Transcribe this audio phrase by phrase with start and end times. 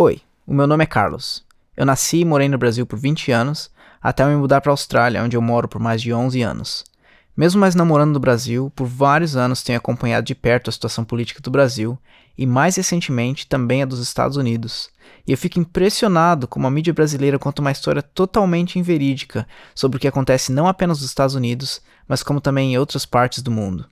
[0.00, 1.44] Oi, o meu nome é Carlos.
[1.76, 3.68] Eu nasci e morei no Brasil por 20 anos,
[4.00, 6.84] até me mudar para a Austrália, onde eu moro por mais de 11 anos.
[7.36, 11.40] Mesmo mais namorando no Brasil, por vários anos tenho acompanhado de perto a situação política
[11.42, 11.98] do Brasil
[12.38, 14.88] e, mais recentemente, também a dos Estados Unidos.
[15.26, 20.00] E eu fico impressionado como a mídia brasileira conta uma história totalmente inverídica sobre o
[20.00, 23.84] que acontece não apenas nos Estados Unidos, mas como também em outras partes do mundo.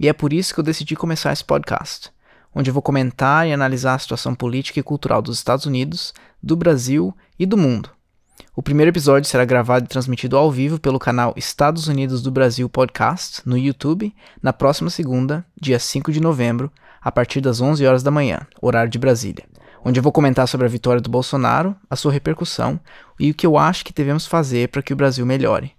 [0.00, 2.10] E é por isso que eu decidi começar esse podcast,
[2.54, 6.12] onde eu vou comentar e analisar a situação política e cultural dos Estados Unidos,
[6.42, 7.90] do Brasil e do mundo.
[8.54, 12.68] O primeiro episódio será gravado e transmitido ao vivo pelo canal Estados Unidos do Brasil
[12.68, 18.02] Podcast no YouTube na próxima segunda, dia 5 de novembro, a partir das 11 horas
[18.02, 19.44] da manhã, horário de Brasília,
[19.84, 22.80] onde eu vou comentar sobre a vitória do Bolsonaro, a sua repercussão
[23.18, 25.72] e o que eu acho que devemos fazer para que o Brasil melhore.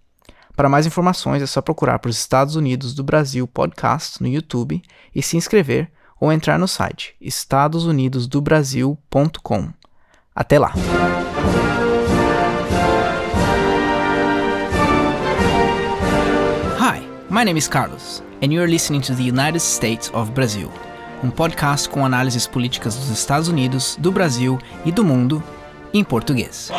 [0.55, 4.81] Para mais informações é só procurar por Estados Unidos do Brasil Podcast no YouTube
[5.15, 9.69] e se inscrever ou entrar no site estadosunidosdobrasil.com.
[10.35, 10.73] Até lá!
[16.77, 20.71] Hi, my name is Carlos, and you are listening to the United States of Brazil,
[21.23, 25.43] um podcast com análises políticas dos Estados Unidos, do Brasil e do mundo
[25.93, 26.71] em português.